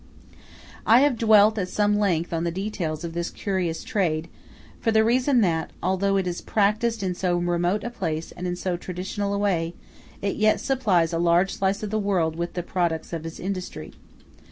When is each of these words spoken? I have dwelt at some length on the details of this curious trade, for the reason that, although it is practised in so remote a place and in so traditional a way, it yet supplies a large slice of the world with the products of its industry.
I 0.83 1.01
have 1.01 1.15
dwelt 1.15 1.59
at 1.59 1.67
some 1.69 1.99
length 1.99 2.33
on 2.33 2.43
the 2.43 2.49
details 2.49 3.03
of 3.03 3.13
this 3.13 3.29
curious 3.29 3.83
trade, 3.83 4.29
for 4.79 4.91
the 4.91 5.03
reason 5.03 5.41
that, 5.41 5.69
although 5.83 6.17
it 6.17 6.25
is 6.25 6.41
practised 6.41 7.03
in 7.03 7.13
so 7.13 7.37
remote 7.37 7.83
a 7.83 7.91
place 7.91 8.31
and 8.31 8.47
in 8.47 8.55
so 8.55 8.77
traditional 8.77 9.31
a 9.31 9.37
way, 9.37 9.75
it 10.23 10.37
yet 10.37 10.59
supplies 10.59 11.13
a 11.13 11.19
large 11.19 11.53
slice 11.53 11.83
of 11.83 11.91
the 11.91 11.99
world 11.99 12.35
with 12.35 12.53
the 12.53 12.63
products 12.63 13.13
of 13.13 13.27
its 13.27 13.39
industry. 13.39 13.93